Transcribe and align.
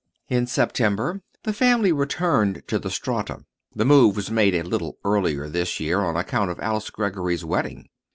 In 0.29 0.47
September 0.47 1.21
the 1.43 1.53
family 1.53 1.91
returned 1.91 2.63
to 2.69 2.79
the 2.79 2.89
Strata. 2.89 3.41
The 3.75 3.85
move 3.85 4.15
was 4.15 4.31
made 4.31 4.55
a 4.55 4.63
little 4.63 4.97
earlier 5.05 5.47
this 5.47 5.79
year 5.79 5.99
on 6.01 6.17
account 6.17 6.49
of 6.49 6.59
Alice 6.59 6.89
Greggory's 6.89 7.45
wedding. 7.45 7.85